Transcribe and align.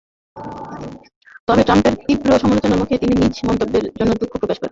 পরে 1.47 1.61
ট্রাম্পের 1.63 1.93
তীব্র 2.01 2.29
সমালোচনার 2.41 2.79
মুখে 2.81 2.95
তিনি 3.01 3.13
নিজ 3.21 3.35
মন্তব্যের 3.47 3.85
জন্য 3.99 4.11
দুঃখ 4.21 4.33
প্রকাশ 4.33 4.47
করেন। 4.47 4.59